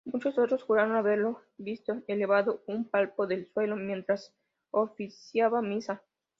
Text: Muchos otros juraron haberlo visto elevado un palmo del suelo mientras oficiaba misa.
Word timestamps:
Muchos 0.03 0.35
otros 0.39 0.63
juraron 0.63 0.95
haberlo 0.95 1.43
visto 1.59 2.01
elevado 2.07 2.63
un 2.65 2.89
palmo 2.89 3.27
del 3.27 3.45
suelo 3.53 3.75
mientras 3.75 4.33
oficiaba 4.71 5.61
misa. 5.61 6.01